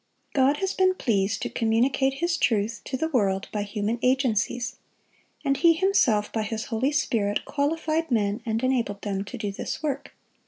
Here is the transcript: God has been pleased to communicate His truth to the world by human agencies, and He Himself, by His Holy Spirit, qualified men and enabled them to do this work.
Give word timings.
God 0.33 0.57
has 0.57 0.73
been 0.73 0.95
pleased 0.95 1.43
to 1.43 1.49
communicate 1.51 2.15
His 2.15 2.35
truth 2.35 2.81
to 2.85 2.97
the 2.97 3.09
world 3.09 3.47
by 3.51 3.61
human 3.61 3.99
agencies, 4.01 4.77
and 5.45 5.55
He 5.57 5.73
Himself, 5.73 6.33
by 6.33 6.41
His 6.41 6.65
Holy 6.73 6.91
Spirit, 6.91 7.45
qualified 7.45 8.09
men 8.09 8.41
and 8.43 8.63
enabled 8.63 9.03
them 9.03 9.23
to 9.23 9.37
do 9.37 9.51
this 9.51 9.83
work. 9.83 10.15